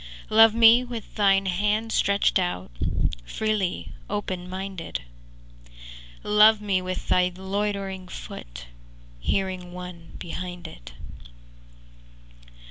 V 0.29 0.33
Love 0.33 0.55
me 0.55 0.83
with 0.83 1.13
thine 1.13 1.45
hand 1.45 1.91
stretched 1.91 2.39
out 2.39 2.71
Freely 3.23 3.91
open 4.09 4.49
minded: 4.49 5.01
Love 6.23 6.59
me 6.59 6.81
with 6.81 7.07
thy 7.07 7.31
loitering 7.35 8.07
foot, 8.07 8.65
Hearing 9.19 9.73
one 9.73 10.13
behind 10.17 10.67
it. 10.67 10.93